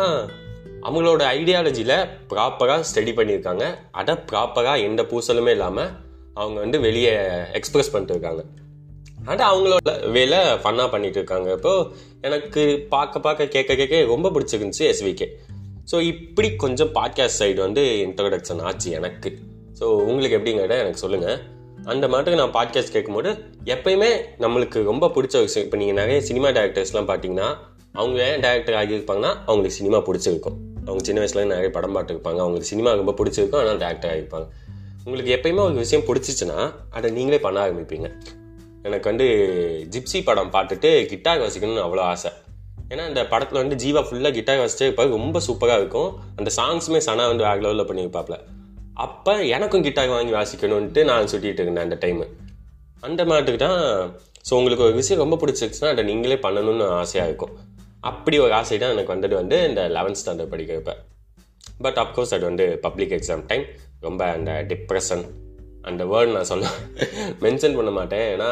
அவங்களோட 0.84 1.22
ஐடியாலஜியில் 1.40 1.98
ப்ராப்பராக 2.32 2.84
ஸ்டடி 2.90 3.14
பண்ணியிருக்காங்க. 3.20 3.66
அதை 3.92 4.16
ப்ராப்பராக 4.32 4.86
எந்த 4.90 5.04
பூசலுமே 5.04 5.54
இல்லாமல் 5.58 5.92
அவங்க 6.34 6.58
வந்து 6.60 6.80
வெளியே 6.80 7.14
எக்ஸ்பிரஸ் 7.60 7.94
பண்ணிட்டுருக்காங்க. 7.94 8.44
அது 9.26 9.44
அவங்களோட 9.44 10.12
வேலை 10.12 10.38
ஃபன்னாக 10.64 10.90
பண்ணிட்டு 10.92 11.20
இருக்காங்க 11.20 11.50
இப்போ 11.52 11.72
எனக்கு 12.22 12.62
பார்க்க 12.90 13.20
பார்க்க 13.20 13.54
கேட்க 13.56 13.76
கேட்க 13.76 14.04
ரொம்ப 14.14 14.28
பிடிச்சிருந்துச்சு 14.30 14.84
எஸ்விகே 14.92 15.28
ஸோ 15.92 16.02
இப்படி 16.02 16.56
கொஞ்சம் 16.56 16.88
பாட்காஸ்ட் 16.88 17.42
சைடு 17.42 17.56
வந்து 17.56 17.84
இன்ட்ரடக்ஷன் 18.08 18.62
ஆச்சு 18.62 18.92
எனக்கு. 18.92 19.30
ஸோ 19.80 19.84
உங்களுக்கு 19.84 20.38
எப்படிங்கிறத 20.38 20.78
எனக்கு 20.84 20.98
சொல்லுங்கள் 20.98 21.38
அந்த 21.86 22.08
மாட்டுக்கு 22.08 22.40
நான் 22.40 22.56
பாட்காஸ்ட் 22.58 22.92
கேட்கும்போது 22.92 23.32
எப்பயுமே 23.66 24.10
நம்மளுக்கு 24.40 24.84
ரொம்ப 24.84 25.08
பிடிச்ச 25.08 25.40
விஷயம் 25.40 25.66
இப்போ 25.66 25.78
நீங்கள் 25.78 25.96
நிறைய 25.96 26.22
சினிமா 26.22 26.50
டேரக்டர்ஸ்லாம் 26.50 27.10
பார்த்தீங்கன்னா 27.12 27.50
அவங்க 27.94 28.18
ஏன் 28.26 28.42
டேரக்டர் 28.42 28.78
ஆகியிருப்பாங்கன்னா 28.80 29.32
அவங்களுக்கு 29.46 29.78
சினிமா 29.78 29.98
பிடிச்சிருக்கும். 29.98 30.58
அவங்க 30.86 31.04
சின்ன 31.04 31.22
வயசுல 31.22 31.46
நிறைய 31.46 31.70
படம் 31.70 31.96
பார்த்துருப்பாங்க. 31.96 32.40
அவங்களுக்கு 32.40 32.72
சினிமா 32.72 32.94
ரொம்ப 32.94 33.12
பிடிச்சிருக்கும் 33.12 33.62
ஆனால் 33.62 33.78
டேரக்டர் 33.78 34.12
ஆகியிருப்பாங்க. 34.12 34.48
உங்களுக்கு 35.06 35.36
எப்பயுமே 35.36 35.60
ஒரு 35.60 35.74
விஷயம் 35.74 36.06
பிடிச்சிச்சுன்னா 36.06 36.74
அதை 36.90 37.12
நீங்களே 37.12 37.40
பண்ண 37.40 37.68
ஆரம்பிப்பீங்க. 37.68 38.10
எனக்கு 38.84 39.10
வந்து 39.10 39.28
ஜிப்சி 39.92 40.24
படம் 40.24 40.52
பார்த்துட்டு 40.52 41.06
கிட்டார் 41.06 41.42
வாசிக்கணும்னு 41.42 41.86
அவ்வளோ 41.86 42.00
ஆசை. 42.00 42.32
ஏன்னா 42.92 43.06
இந்த 43.12 43.22
படத்தில் 43.32 43.62
வந்து 43.62 43.78
ஜீவா 43.84 44.02
ஃபுல்லாக 44.08 44.34
கிட்டார் 44.38 44.62
வச்சுட்டு 44.64 44.88
இப்போ 44.92 45.04
ரொம்ப 45.16 45.38
சூப்பராக 45.48 45.80
இருக்கும். 45.82 46.10
அந்த 46.40 46.50
சாங்ஸுமே 46.58 47.00
சனா 47.08 47.24
வந்து 47.32 47.46
வேறு 47.48 47.64
லெவலில் 47.66 47.90
பண்ணியிருப்பாப்ல. 47.90 48.38
அப்போ 49.06 49.34
எனக்கும் 49.56 49.86
கிட்டார் 49.88 50.14
வாங்கி 50.16 50.34
வாசிக்கணும்ன்ட்டு 50.38 51.02
நான் 51.10 51.32
சுட்டிட்டு 51.32 51.64
இருந்தேன் 51.66 51.86
அந்த 51.88 51.98
டைமு 52.06 52.28
அந்த 53.08 53.22
மாதிரி 53.32 53.58
தான் 53.66 53.82
ஸோ 54.48 54.54
உங்களுக்கு 54.60 54.86
ஒரு 54.86 54.96
விஷயம் 55.02 55.22
ரொம்ப 55.24 55.38
பிடிச்சிருச்சுன்னா 55.42 55.90
அதை 55.94 56.04
நீங்களே 56.10 56.38
பண்ணணும்னு 56.46 56.86
ஆசையாக 57.02 57.30
இருக்கும். 57.30 57.54
அப்படி 58.10 58.38
ஒரு 58.46 58.54
ஆசை 58.60 58.78
தான் 58.84 58.94
எனக்கு 58.96 59.14
வந்துட்டு 59.16 59.38
வந்து 59.42 59.58
இந்த 59.70 59.82
லெவன்த் 59.98 60.20
ஸ்டாண்டர்ட் 60.22 60.52
படிக்கிறப்ப. 60.54 60.94
பட் 61.86 62.00
அப்கோர்ஸ் 62.04 62.34
அது 62.36 62.46
வந்து 62.50 62.66
பப்ளிக் 62.86 63.14
எக்ஸாம் 63.18 63.44
டைம் 63.52 63.66
ரொம்ப 64.08 64.22
அந்த 64.38 64.52
டிப்ரெஷன் 64.72 65.24
அந்த 65.90 66.04
வேர்ட் 66.12 66.36
நான் 66.36 66.50
சொல்ல 66.52 66.68
மென்ஷன் 67.46 67.78
பண்ண 67.80 67.92
மாட்டேன். 68.00 68.26
ஏன்னா 68.34 68.50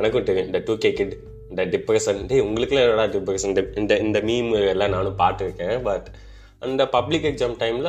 எனக்கும் 0.00 0.26
தெரியும் 0.30 0.48
இந்த 0.50 0.60
டூ 0.68 0.74
கே 0.84 0.90
கிட் 1.00 1.14
இந்த 1.56 1.64
டிப்ரெஷன் 1.74 2.18
டே 2.30 2.38
உங்களுக்குலாம் 2.46 2.86
என்னடா 2.86 3.04
டிப்ரெஷன் 3.12 3.52
இந்த 3.80 3.94
இந்த 4.06 4.18
மீம் 4.28 4.48
எல்லாம் 4.72 4.94
நானும் 4.94 5.20
பார்த்துருக்கேன். 5.20 5.76
பட் 5.86 6.08
அந்த 6.66 6.82
பப்ளிக் 6.94 7.26
எக்ஸாம் 7.30 7.54
டைமில் 7.62 7.88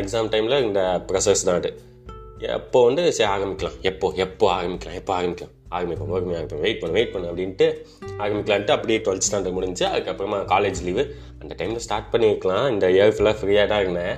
எக்ஸாம் 0.00 0.30
டைமில் 0.32 0.64
இந்த 0.64 0.80
ப்ரெஷர்ஸ் 1.08 1.44
தான் 1.48 1.58
அது. 1.60 1.70
எப்போ 2.56 2.78
வந்து 2.86 3.02
சரி 3.16 3.28
ஆரம்பிக்கலாம். 3.34 3.76
எப்போ 3.90 4.06
எப்போ 4.24 4.46
ஆரம்பிக்கலாம்? 4.56 4.96
எப்போ 5.00 5.12
ஆரம்பிக்கலாம்? 5.18 5.52
ஆரம்பிப்போம் 5.76 6.10
பொறுமையாக 6.14 6.38
ஆரம்பிப்போம். 6.38 6.64
வெயிட் 6.66 6.80
பண்ணு 6.80 6.96
வெயிட் 6.98 7.12
பண்ணு 7.14 7.30
அப்படின்ட்டு 7.30 7.68
ஆரம்பிக்கலான்ட்டு 8.24 8.74
அப்படியே 8.76 8.98
டுவெல்த் 9.06 9.28
ஸ்டாண்டர்ட் 9.28 9.56
முடிஞ்சு 9.58 9.84
அதுக்கப்புறமா 9.92 10.40
காலேஜ் 10.54 10.82
லீவு 10.88 11.04
அந்த 11.40 11.52
டைமில் 11.60 11.84
ஸ்டார்ட் 11.86 12.10
பண்ணியிருக்கலாம். 12.14 12.66
இந்த 12.74 12.88
இயர் 12.96 13.14
ஃபுல்லாக 13.16 13.36
ஃப்ரீயாக 13.40 13.68
தான் 13.74 13.84
இருந்தேன். 13.86 14.16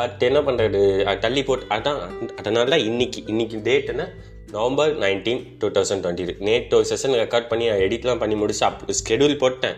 பட் 0.00 0.26
என்ன 0.30 0.40
பண்ணுறது 0.48 0.82
தள்ளி 1.26 1.44
போட்டு 1.50 1.70
அதான் 1.76 2.02
அதனால 2.40 2.78
இன்னைக்கு 2.90 3.22
இன்னைக்கு 3.32 3.58
டேட் 3.68 3.92
என்ன? 3.94 4.06
November 4.52 4.98
nineteen 4.98 5.42
two 5.58 5.68
thousand 5.68 6.02
twenty 6.04 6.38
நேற்று 6.38 6.76
ஒரு 6.76 6.86
செஷன் 6.88 7.14
ரெக்கார்ட் 7.14 7.48
பண்ணி 7.48 7.70
எடிட்லாம் 7.70 8.18
பண்ணி 8.18 8.34
முடிச்சு 8.34 8.66
அப் 8.66 8.82
ஸ்கெடியூல் 8.90 9.38
போட்டேன். 9.38 9.76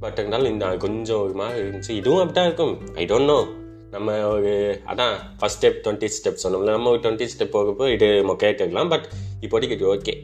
பட் 0.00 0.12
இருந்தாலும் 0.12 0.52
இந்த 0.52 0.66
கொஞ்சம் 0.66 1.22
ஒரு 1.22 1.32
மாதிரி 1.32 1.68
இருந்துச்சு. 1.68 1.90
இதுவும் 1.90 2.18
அப்படி 2.18 2.32
தான் 2.32 2.44
இருக்கும். 2.44 2.94
ஐ 2.94 3.04
டோன்ட் 3.04 3.24
நோ 3.24 3.46
நம்ம 3.90 4.28
ஒரு 4.28 4.80
அதான் 4.86 5.14
ஃபஸ்ட் 5.40 5.62
ஸ்டெப் 5.62 5.80
டுவெண்ட்டி 5.84 6.08
ஸ்டெப் 6.16 6.36
சொன்னோம்ல 6.42 6.70
நம்ம 6.70 6.90
ஒரு 6.90 7.00
டுவெண்ட்டி 7.00 7.28
ஸ்டெப் 7.38 7.52
போகப்போ 7.52 7.92
இது 7.92 8.06
மொக்கையாக 8.06 8.88
பட் 8.88 9.08
இப்போதைக்கு 9.40 9.70
இது 9.70 9.94
ஓகே 9.94 10.14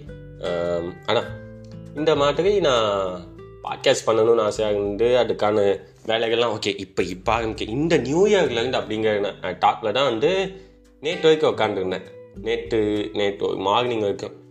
ஆனால் 1.07 1.25
இந்த 1.95 2.17
மாதிரி 2.17 2.61
நான் 2.61 3.25
பாட்காஸ்ட் 3.63 4.07
பண்ணணும்னு 4.07 4.41
ஆசையாக 4.41 4.75
இருந்து 4.75 5.05
அதுக்கான 5.05 5.79
வேலைகள்லாம் 6.07 6.59
ஓகே 6.59 6.75
இப்போ 6.79 7.03
இப்போ 7.03 7.33
ஆரம்பிக்க 7.33 7.73
இந்த 7.73 7.97
நியூ 7.97 8.27
இயர்லேருந்து 8.27 8.81
அப்படிங்கிற 8.81 9.35
டாக்கில் 9.43 9.93
தான் 9.93 10.11
வந்து 10.11 10.53
நேற்று 11.01 11.23
வரைக்கும் 11.23 11.57
உட்காந்துருந்தேன் 11.57 12.15
நேற்று 12.41 13.11
நேற்று 13.13 13.57
மார்னிங் 13.57 14.01
வரைக்கும். 14.01 14.45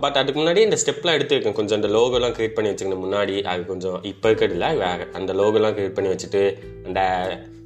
பட் 0.00 0.16
அதுக்கு 0.16 0.40
முன்னாடி 0.40 0.56
இந்த 0.56 0.76
ஸ்டெப்லாம் 0.84 1.16
எடுத்துருக்கேன். 1.16 1.52
கொஞ்சம் 1.52 1.82
அந்த 1.82 1.98
லோகோலாம் 1.98 2.32
க்ரியேட் 2.32 2.54
பண்ணி 2.54 2.70
வச்சுக்கணும். 2.70 3.04
முன்னாடி 3.04 3.42
அது 3.42 3.66
கொஞ்சம் 3.66 4.02
இப்போ 4.02 4.30
இருக்கிறதுல 4.30 4.50
இல்லை 4.50 4.76
வேறு. 4.76 5.08
அந்த 5.12 5.32
லோகோலாம் 5.32 5.76
க்ரியேட் 5.76 5.94
பண்ணி 5.94 6.10
வச்சுட்டு 6.10 6.58
அந்த 6.84 7.00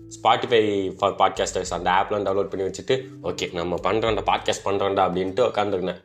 ஸ்பாட்டிஃபை 0.09 0.90
ஃபார் 0.99 1.14
பாட்காஸ்டர்ஸ் 1.14 1.71
அந்த 1.71 1.90
ஆப்லாம் 1.90 2.25
டவுன்லோட் 2.26 2.50
பண்ணி 2.50 2.66
வச்சுட்டு 2.66 3.04
ஓகே 3.23 3.52
நம்ம 3.52 3.76
பண்ணுறோம்டா 3.83 4.23
பாட்காஸ்ட் 4.26 4.64
பண்ணுறோம்டா 4.64 5.02
அப்படின்ட்டு 5.09 5.49
உட்காந்துருந்தேன் 5.49 6.00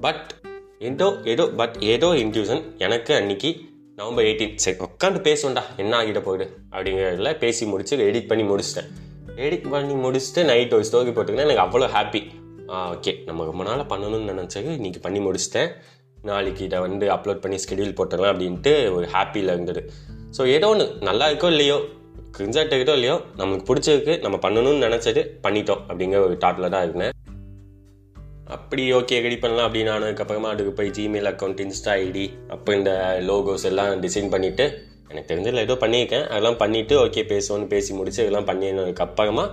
பட் 0.00 0.34
ஏதோ 0.78 1.16
ஏதோ 1.24 1.46
பட் 1.46 1.76
ஏதோ 1.80 2.06
இன்ட்யூஷன் 2.06 2.62
எனக்கு 2.78 3.14
அன்னைக்கு 3.14 3.56
நவம்பர் 3.96 4.24
எயிட்டீன் 4.24 4.54
சரி 4.54 4.76
உட்காந்து 4.76 5.20
பேசுவோம்டா 5.28 5.62
என்ன 5.76 6.02
ஆகிட 6.02 6.22
போயிடு 6.22 6.56
அப்படிங்கிறதுல 6.70 7.38
பேசி 7.38 7.66
முடிச்சு 7.66 7.96
எடிட் 7.96 8.26
பண்ணி 8.26 8.44
முடிச்சிட்டேன். 8.44 8.90
எடிட் 9.36 9.70
பண்ணி 9.70 9.94
முடிச்சுட்டு 9.94 10.44
நைட் 10.44 10.74
ஒரு 10.74 10.84
ஸ்டோரி 10.92 11.12
போட்டுக்கினா 11.14 11.50
எனக்கு 11.50 11.62
அவ்வளோ 11.62 11.82
ஹாப்பி 11.82 12.20
ஓகே. 12.68 13.12
நம்ம 13.26 13.44
ரொம்ப 13.44 13.64
நாளாக 13.64 13.96
பண்ணணும்னு 13.96 14.32
நினச்சது 14.32 14.70
இன்றைக்கி 14.78 15.00
பண்ணி 15.02 15.20
முடிச்சிட்டேன். 15.26 15.70
நாளைக்கு 16.24 16.64
இதை 16.64 16.78
வந்து 16.78 17.10
அப்லோட் 17.10 17.42
பண்ணி 17.42 17.56
ஸ்கெடியூல் 17.64 17.96
போட்டுடலாம் 17.98 18.32
அப்படின்ட்டு 18.34 18.92
ஒரு 18.92 19.06
ஹாப்பியில் 19.06 19.52
இருந்தது. 19.54 19.90
ஸோ 20.36 20.46
ஏதோ 20.46 20.68
ஒன்று 20.68 20.86
நல்லா 21.02 21.30
இருக்கோ 21.30 21.46
இல்லையோ 21.46 21.76
கிரிஞ்சாட் 22.38 22.74
இருக்கோ 22.76 22.92
இல்லையோ 22.92 23.20
நமக்கு 23.36 23.74
பிடிச்சதுக்கு 23.74 24.14
நம்ம 24.22 24.36
பண்ணணும்னு 24.42 24.86
நினச்சது 24.86 25.22
பண்ணிட்டோம் 25.44 25.82
அப்படிங்கிற 25.88 26.20
ஒரு 26.24 26.36
தாட்டில் 26.44 26.72
தான் 26.74 26.82
இருந்தேன். 26.82 27.14
அப்படி 28.56 28.92
ஓகே 28.92 29.20
ரெடி 29.20 29.36
பண்ணலாம் 29.36 29.66
அப்படின்னு 29.68 29.92
ஆனதுக்கப்புறமா 29.94 30.50
அதுக்கு 30.54 30.72
போய் 30.72 30.90
ஜிமெயில் 30.90 31.30
அக்கௌண்ட் 31.30 31.62
இன்ஸ்டா 31.64 31.94
ஐடி 32.02 32.26
அப்போ 32.48 32.74
இந்த 32.74 33.20
லோகோஸ் 33.30 33.64
எல்லாம் 33.64 34.00
டிசைன் 34.00 34.32
பண்ணிவிட்டு 34.34 34.66
எனக்கு 35.08 35.30
தெரிஞ்சதில் 35.32 35.64
ஏதோ 35.64 35.74
பண்ணியிருக்கேன். 35.74 36.26
அதெல்லாம் 36.28 36.60
பண்ணிவிட்டு 36.62 36.94
ஓகே 37.04 37.24
பேசுவோன்னு 37.32 37.66
பேசி 37.66 37.94
முடிச்சு 37.94 38.22
இதெல்லாம் 38.22 38.48
பண்ணினதுக்கப்புறமா 38.50 39.46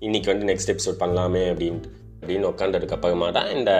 இன்றைக்கி 0.00 0.26
வந்து 0.32 0.48
நெக்ஸ்ட் 0.52 0.72
எபிசோட் 0.74 1.02
பண்ணலாமே 1.04 1.42
அப்படின்ட்டு. 1.52 1.88
அப்படின்னு 2.20 2.48
உட்காந்ததுக்கு 2.50 2.90
அப்புறமா 2.90 3.30
தான் 3.30 3.50
இந்த 3.56 3.72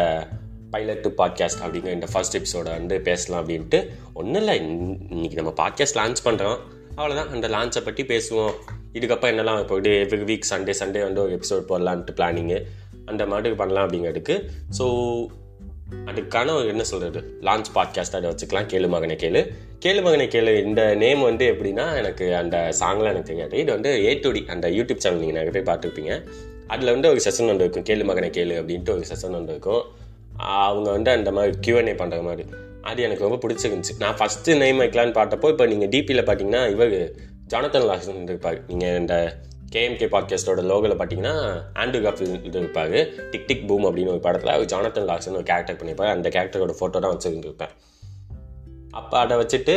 பைலட்டு 0.72 1.08
பாட்காஸ்ட் 1.18 1.62
அப்படிங்கிற 1.64 1.92
இந்த 1.92 2.06
ஃபர்ஸ்ட் 2.12 2.36
எபிசோட 2.38 2.62
வந்து 2.62 3.00
பேசலாம் 3.00 3.48
அப்படின்ட்டு. 3.48 3.86
ஒன்றும் 4.12 4.34
இல்லை 4.34 4.56
இன்னைக்கு 5.10 5.42
நம்ம 5.42 5.52
பாட்காஸ்ட் 5.62 5.98
லான்ச் 5.98 6.22
பண்ணுறோம் 6.24 6.58
அவ்வளோதான் 6.96 7.28
அந்த 7.28 7.48
லான்ச்சை 7.48 7.84
பற்றி 7.84 8.02
பேசுவோம். 8.02 8.52
இதுக்கப்புறம் 8.92 9.32
என்னெல்லாம் 9.32 9.60
இப்போ 9.60 9.80
எவ்ரி 9.80 10.24
வீக் 10.30 10.50
சண்டே 10.50 10.74
சண்டே 10.78 11.00
வந்து 11.02 11.22
ஒரு 11.22 11.38
எபிசோட் 11.38 11.68
போடலான்ட்டு 11.68 12.16
பிளானிங்கு 12.16 12.62
அந்த 13.04 13.26
மாதிரி 13.26 13.54
பண்ணலாம் 13.54 13.88
அப்படிங்கிறதுக்கு. 13.88 14.48
ஸோ 14.78 14.86
அதுக்கான 16.06 16.54
ஒரு 16.54 16.66
என்ன 16.66 16.82
சொல்கிறது 16.82 17.38
லான்ச் 17.40 17.70
பாட்காஸ்ட் 17.74 18.16
அதை 18.16 18.30
வச்சுக்கலாம். 18.30 18.68
கேளு 18.72 18.88
மகனை 18.88 19.16
கேளு. 19.16 19.40
கேளு 19.84 20.02
மகனை 20.02 20.26
கேளு. 20.26 20.64
இந்த 20.64 20.94
நேம் 20.94 21.20
வந்து 21.20 21.46
எப்படின்னா 21.52 21.96
எனக்கு 21.96 22.36
அந்த 22.36 22.72
சாங்லாம் 22.80 23.12
எனக்கு 23.12 23.30
தெரியாது. 23.30 23.58
இது 23.58 23.72
வந்து 23.72 24.04
ஏ 24.04 24.14
டுடி 24.14 24.46
அந்த 24.46 24.68
யூடியூப் 24.68 24.96
சேனல் 24.96 25.18
நீங்கள் 25.18 25.42
நிறைய 25.42 25.52
பேர் 25.52 25.70
பார்த்துருப்பீங்க. 25.70 26.14
அதில் 26.72 26.92
வந்து 26.94 27.08
ஒரு 27.12 27.20
செஷன் 27.24 27.50
ஒன்று 27.52 27.64
இருக்கும். 27.66 27.86
கேளு 27.90 28.04
மகனை 28.10 28.30
கேளு 28.38 28.54
அப்படின்ட்டு 28.60 28.94
ஒரு 28.96 29.04
செஷன் 29.10 29.36
ஒன்று 29.38 29.54
இருக்கும். 29.54 29.82
அவங்க 30.66 30.88
வந்து 30.96 31.10
அந்த 31.16 31.30
மாதிரி 31.36 31.52
கியூஎன்ஏ 31.66 31.94
பண்ணுற 32.02 32.18
மாதிரி. 32.28 32.44
அது 32.90 33.00
எனக்கு 33.06 33.26
ரொம்ப 33.26 33.38
பிடிச்சிருந்துச்சு. 33.42 33.94
நான் 34.02 34.18
ஃபஸ்ட்டு 34.20 34.56
நேம் 34.62 34.80
வைக்கலான்னு 34.82 35.14
பார்த்தப்போ 35.18 35.48
இப்போ 35.54 35.66
நீங்கள் 35.72 35.90
டிபியில் 35.94 36.26
பார்த்தீங்கன்னா 36.28 36.62
இவர் 36.74 36.96
ஜானத்தன் 37.52 37.86
லாசன் 37.90 38.28
இருப்பார் 38.30 38.58
நீங்கள் 38.70 38.98
இந்த 39.02 39.14
கேஎம்கே 39.74 40.06
பாட்காஸ்டோட 40.14 40.62
லோகோவில் 40.70 40.96
பார்த்தீங்கன்னா 41.00 41.34
ஆண்ட்ரூ 41.82 42.00
காஃபில் 42.06 42.32
இது 42.48 42.56
இருப்பார் 42.62 42.96
டிக் 43.32 43.46
டிக் 43.50 43.66
பூம் 43.68 43.86
அப்படின்னு 43.88 44.12
ஒரு 44.14 44.22
படத்தில் 44.26 44.54
அவர் 44.54 44.70
ஜானத்தன் 44.72 45.08
லாக்ஸ்னு 45.10 45.38
ஒரு 45.40 45.48
கேரக்டர் 45.50 45.78
பண்ணியிருப்பார். 45.80 46.14
அந்த 46.16 46.28
கேரக்டரோட 46.36 46.74
ஃபோட்டோ 46.78 47.00
தான் 47.04 47.14
வச்சுருந்துருப்பேன். 47.14 47.74
அப்போ 49.00 49.16
அதை 49.24 49.34
வச்சுட்டு 49.42 49.76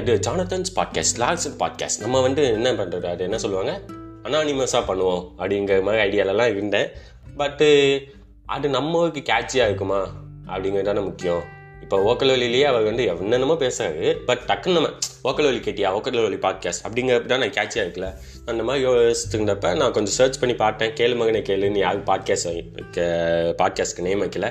இது 0.00 0.12
ஜானத்தன்ஸ் 0.28 0.72
பாட்காஸ்ட் 0.76 1.18
லாக்ஸன் 1.24 1.58
பாட்காஸ்ட் 1.62 2.04
நம்ம 2.04 2.20
வந்து 2.20 2.44
என்ன 2.58 2.72
பண்ணுறது 2.80 3.08
அது 3.14 3.24
என்ன 3.28 3.38
சொல்லுவாங்க? 3.44 3.74
அனானிமஸாக 4.24 4.82
பண்ணுவோம் 4.88 5.22
அப்படிங்கிற 5.38 5.82
மாதிரி 5.82 6.02
ஐடியாலலாம் 6.06 6.52
இருந்தேன். 6.56 6.90
பட்டு 7.36 7.68
அது 8.46 8.68
நம்மளுக்கு 8.68 9.20
கேட்சியாக 9.30 9.68
இருக்குமா? 9.68 10.00
அப்படிங்கிறது 10.46 10.88
தானே 10.90 11.00
முக்கியம். 11.00 11.42
இப்போ 11.82 11.96
ஓக்கல் 12.10 12.32
வழியிலேயே 12.32 12.64
அவர் 12.64 12.82
வந்து 12.82 13.04
என்னென்னமோ 13.04 13.54
பேசுறாரு. 13.54 14.06
பட் 14.28 14.42
டக்குன்னு 14.48 14.76
நம்ம 14.78 14.90
ஓக்கல் 15.28 15.48
வழி 15.48 15.60
கேட்டியா? 15.66 15.88
ஓக்கல் 15.96 16.18
வழி 16.22 16.38
பாட்காஸ்ட் 16.44 16.84
அப்படிங்கிறப்ப 16.86 17.30
தான் 17.32 17.42
நான் 17.44 17.56
கேட்சியாக 17.58 17.84
இருக்கல. 17.86 18.08
அந்த 18.46 18.62
மாதிரி 18.62 18.82
யோசிச்சுருந்தப்ப 18.86 19.74
நான் 19.80 19.94
கொஞ்சம் 19.96 20.16
சர்ச் 20.18 20.38
பண்ணி 20.40 20.54
பார்த்தேன். 20.54 20.92
கேளு 21.00 21.16
மகனை 21.16 21.40
கேளுன்னு 21.48 21.82
யாரும் 21.86 22.06
பாட்காஸ்ட் 22.10 23.00
பாட்காஸ்ட்க்கு 23.62 24.06
நேம் 24.08 24.22
வைக்கல. 24.22 24.48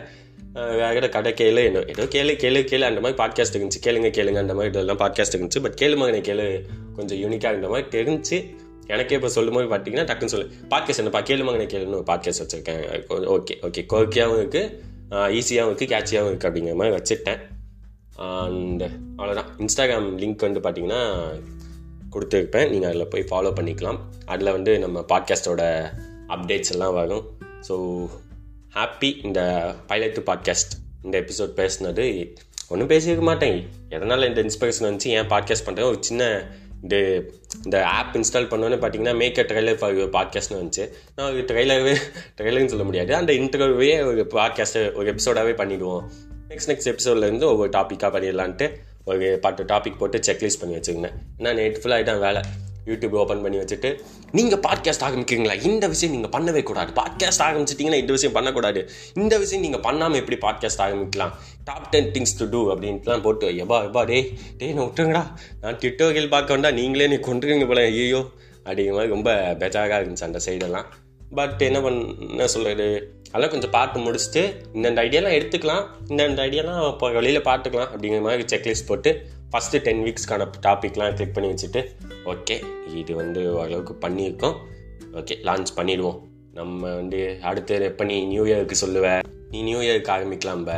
வேற 0.82 1.10
கடை 1.10 1.32
கேளு 1.42 1.62
என்ன 1.66 1.84
ஏதோ 1.94 2.06
கேளு 2.16 2.34
கேளு 2.44 2.62
கேளு 2.72 2.86
அந்த 2.90 3.02
மாதிரி 3.04 3.18
பாட்காஸ்ட் 3.22 3.58
இருந்துச்சு. 3.58 3.80
கேளுங்க 3.86 4.10
கேளுங்க 4.18 4.40
அந்த 4.46 4.54
மாதிரி 4.54 4.72
இதெல்லாம் 4.74 5.02
பாட்காஸ்ட் 5.04 5.38
இருந்துச்சு. 5.38 5.62
பட் 5.62 5.78
கேளு 5.82 5.98
மகனை 6.02 6.22
கேளு 6.30 6.48
கொஞ்சம் 6.96 7.20
யூனிக்காக 7.24 7.54
இருந்த 7.56 7.70
மாதிரி 7.70 7.88
தெரிஞ்சு 7.98 8.40
எனக்கே 8.94 9.18
இப்போ 9.20 9.30
சொல்லும் 9.36 9.56
போது 9.58 9.68
பார்த்தீங்கன்னா 9.74 10.06
டக்குன்னு 10.10 10.34
சொல்லு. 10.34 10.48
பாட்காஸ்ட் 10.74 11.02
என்னப்பா 11.04 11.22
கேளுமா 11.30 11.54
எனக்கு 11.58 11.74
கேளுன்னு 11.76 12.00
பாட்காஸ்ட் 12.10 12.44
வச்சுருக்கேன். 12.44 12.82
ஓகே 13.36 13.56
ஓகே 13.68 13.84
கோக்கியாகவும் 13.94 14.42
இருக்குது 14.42 14.90
ஈஸியாகவும் 15.38 15.72
இருக்குது 15.72 15.92
கேட்சியாகவும் 15.94 16.32
இருக்குது 16.32 16.50
அப்படிங்கிற 16.50 16.76
மாதிரி 16.82 16.96
வச்சுட்டேன் 16.98 17.42
அண்ட் 18.30 18.84
அவ்வளோதான் 19.18 19.50
இன்ஸ்டாகிராம் 19.64 20.10
லிங்க் 20.24 20.48
வந்து 20.48 20.64
பார்த்தீங்கன்னா 20.66 21.02
கொடுத்துருப்பேன். 22.14 22.70
நீங்கள் 22.72 22.90
அதில் 22.92 23.12
போய் 23.12 23.30
ஃபாலோ 23.30 23.52
பண்ணிக்கலாம். 23.58 24.00
அதில் 24.34 24.56
வந்து 24.56 24.72
நம்ம 24.84 25.04
பாட்காஸ்ட்டோட 25.12 25.64
அப்டேட்ஸ் 26.36 26.74
எல்லாம் 26.76 26.96
வரும். 27.00 27.26
ஸோ 27.68 27.76
ஹாப்பி 28.78 29.10
இந்த 29.28 29.42
பைலட் 29.92 30.20
பாட்காஸ்ட் 30.30 30.74
இந்த 31.06 31.16
எபிசோட் 31.24 31.54
பேசுனது. 31.62 32.06
ஒன்றும் 32.74 32.90
பேசியிருக்க 32.92 33.24
மாட்டேன். 33.30 33.58
எதனால் 33.96 34.28
இந்த 34.28 34.42
இன்ஸ்பிரேஷன் 34.48 34.88
வந்துச்சு? 34.88 35.10
ஏன் 35.20 35.30
பாட்காஸ்ட் 35.34 35.66
பண்ணுறேன் 35.68 35.90
ஒரு 35.92 36.00
சின்ன 36.10 36.24
இந்த 36.82 37.24
இந்த 37.64 37.86
ஆப் 37.86 38.16
இன்ஸ்டால் 38.16 38.48
பண்ணோன்னே 38.48 38.78
பார்த்தீங்கன்னா 38.78 39.16
மேக் 39.16 39.38
அ 39.38 39.42
ட்ரெய்லர் 39.42 39.78
ஃபார் 39.78 39.96
பாட்காஸ்ட்னு 39.96 40.54
வந்துச்சு. 40.54 40.90
நான் 41.16 41.32
ஒரு 41.32 41.42
ட்ரெய்லரவே 41.42 41.98
ட்ரெய்லர்னு 42.38 42.66
சொல்ல 42.66 42.84
முடியாது. 42.84 43.16
அந்த 43.16 43.34
இன்டர்வியூவே 43.34 44.06
ஒரு 44.06 44.28
பாட்காஸ்ட்டு 44.30 44.94
ஒரு 44.94 45.14
எபிசோடாகவே 45.14 45.56
பண்ணிவிடுவோம் 45.56 46.04
நெக்ஸ்ட் 46.50 46.68
நெக்ஸ்ட் 46.68 46.96
எபிசோட்லேருந்து 46.96 47.44
ஒவ்வொரு 47.44 47.70
டாப்பிக்காக 47.70 48.12
பண்ணிடலான்ட்டு 48.12 48.76
ஒரு 49.06 49.38
பத்து 49.42 49.64
டாபிக் 49.64 49.98
போட்டு 49.98 50.18
செக்லிஸ்ட் 50.18 50.60
பண்ணி 50.60 50.76
வச்சுருந்தேன். 50.76 51.14
ஏன்னா 51.38 51.54
நேற்று 51.54 51.82
ஃபுல்லாக 51.82 51.94
ஆகிட்டான் 51.94 52.20
வேலை. 52.20 52.42
யூடியூப் 52.86 53.16
ஓப்பன் 53.22 53.42
பண்ணி 53.42 53.58
வச்சுட்டு 53.58 53.90
நீங்கள் 54.32 54.60
பாட்காஸ்ட் 54.60 55.04
ஆரம்பிக்கிறீங்களா? 55.08 55.56
இந்த 55.70 55.88
விஷயம் 55.88 56.14
நீங்கள் 56.16 56.34
பண்ணவே 56.36 56.64
கூடாது. 56.64 56.92
பாட்காஸ்ட் 57.02 57.44
ஆரம்பிச்சிட்டிங்கன்னா 57.48 58.00
இந்த 58.04 58.12
விஷயம் 58.18 58.34
பண்ணக்கூடாது. 58.34 58.82
இந்த 59.14 59.38
விஷயம் 59.38 59.64
நீங்கள் 59.64 59.84
பண்ணாமல் 59.88 60.20
எப்படி 60.20 60.40
பாட்காஸ்ட் 60.46 60.84
ஆரம்பிக்கலாம்? 60.86 61.34
Top 61.64 61.90
ten 61.90 62.12
things 62.12 62.36
to 62.40 62.50
do 62.50 62.62
அப்படின்ட்டுலாம் 62.74 63.22
போட்டு 63.22 63.50
எபா 63.64 63.80
எபா 63.88 64.04
டேய் 64.06 64.28
டே 64.58 64.72
நான் 64.72 64.86
விட்டுருங்கடா. 64.86 65.24
நான் 65.62 65.78
டிட்டோகில் 65.78 66.30
பார்க்க 66.30 66.54
வேண்டாம் 66.54 66.74
நீங்களே 66.74 67.08
நீ 67.08 67.16
கொண்டுருங்க 67.16 67.68
போல. 67.68 67.82
ஐயோ 67.82 68.22
அப்படிங்கிற 68.66 68.96
மாதிரி 68.98 69.14
ரொம்ப 69.16 69.32
பெஜாராக 69.62 70.02
இருந்துச்சு 70.02 70.28
அந்த 70.30 70.40
சைடெல்லாம் 70.46 70.90
பட் 71.36 71.62
என்ன 71.62 71.82
பண்ண 71.82 72.48
சொல்கிறது 72.48 72.88
அதெல்லாம் 73.28 73.52
கொஞ்சம் 73.52 73.72
பார்த்து 73.72 74.00
முடிச்சுட்டு 74.00 74.42
இந்தந்த 74.74 75.00
ஐடியாலாம் 75.04 75.36
எடுத்துக்கலாம். 75.38 75.84
இந்தந்த 76.08 76.42
ஐடியாலாம் 76.48 76.82
இப்போ 76.94 77.10
வெளியில் 77.12 77.42
பார்த்துக்கலாம். 77.42 77.92
அப்படிங்கிற 77.94 78.22
மாதிரி 78.22 78.44
செக்லிஸ்ட் 78.54 78.88
போட்டு 78.88 79.12
ஃபஸ்ட்டு 79.54 79.82
டென் 79.86 80.02
வீக்ஸ்க்கான 80.06 80.44
டாப்பிக்லாம் 80.66 81.16
கிளிக் 81.16 81.34
பண்ணி 81.36 81.48
வச்சுட்டு 81.52 81.82
ஓகே 82.34 82.56
இது 83.00 83.12
வந்து 83.22 83.42
ஓரளவுக்கு 83.54 83.94
பண்ணியிருக்கோம். 84.04 84.58
ஓகே 85.20 85.36
லான்ச் 85.48 85.72
பண்ணிடுவோம். 85.78 86.20
நம்ம 86.60 86.82
வந்து 87.00 87.20
அடுத்து 87.50 87.76
எப்போ 87.90 88.04
நீ 88.04 88.16
நியூ 88.32 88.44
இயருக்கு 88.50 88.78
சொல்லுவ 88.84 89.08
நீ 89.54 89.62
நியூ 89.68 89.80
இயருக்கு 89.88 90.12
ஆரம்பிக்கலாம்ப. 90.18 90.72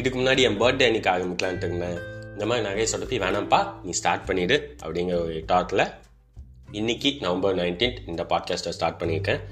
இதுக்கு 0.00 0.16
முன்னாடி 0.20 0.42
என் 0.48 0.58
பர்த்டே 0.62 0.86
அன்னைக்கு 0.88 1.10
ஆரம்பிக்கலான்ட்டு 1.14 1.68
இருந்தேன். 1.68 1.98
இந்த 2.32 2.46
மாதிரி 2.46 2.66
நிறைய 2.68 2.86
சொடப்பி 2.92 3.18
வேணாம்ப்பா 3.24 3.60
நீ 3.84 3.92
ஸ்டார்ட் 4.00 4.26
பண்ணிடு 4.30 4.56
அப்படிங்கிற 4.84 5.18
ஒரு 5.26 5.36
டாட்டில் 5.52 5.84
இன்னைக்கு 6.80 7.10
நவம்பர் 7.20 7.58
நைன்டீன்த் 7.62 8.00
இந்த 8.12 8.22
பாட்காஸ்ட்டை 8.32 8.74
ஸ்டார்ட் 8.78 9.00
பண்ணியிருக்கேன். 9.02 9.42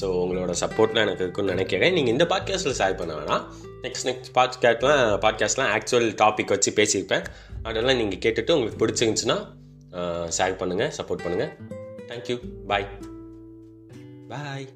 ஸோ 0.00 0.06
உங்களோட 0.22 0.52
சப்போர்ட்லாம் 0.64 1.06
எனக்கு 1.06 1.24
இருக்குன்னு 1.24 1.54
நினைக்கிறேன். 1.54 1.94
நீங்கள் 1.96 2.14
இந்த 2.14 2.26
பாட்காஸ்ட்டில் 2.32 2.78
ஷேர் 2.80 2.98
பண்ண 3.00 3.12
வேணாம். 3.20 3.44
நெக்ஸ்ட் 3.84 4.06
நெக்ஸ்ட் 4.08 4.30
பாட்காஸ்ட்லாம் 4.38 5.02
பாட்காஸ்ட்லாம் 5.24 5.72
ஆக்சுவல் 5.76 6.08
டாபிக் 6.22 6.52
வச்சு 6.54 6.72
பேசியிருப்பேன். 6.80 7.26
அதெல்லாம் 7.62 7.96
நீங்கள் 7.96 8.22
கேட்டுட்டு 8.24 8.54
உங்களுக்கு 8.54 8.80
பிடிச்சிருந்துச்சுன்னா 8.82 9.38
ஷேர் 10.38 10.58
பண்ணுங்கள் 10.58 10.94
சப்போர்ட் 10.98 11.24
பண்ணுங்கள் 11.24 11.52
தேங்க்யூ 12.08 12.36
பாய் 12.66 12.88
பாய் 14.28 14.66